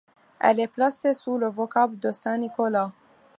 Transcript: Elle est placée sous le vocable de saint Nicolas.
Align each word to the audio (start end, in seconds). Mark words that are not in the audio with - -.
Elle 0.39 0.59
est 0.59 0.67
placée 0.67 1.13
sous 1.13 1.37
le 1.37 1.45
vocable 1.47 1.99
de 1.99 2.11
saint 2.11 2.39
Nicolas. 2.39 2.91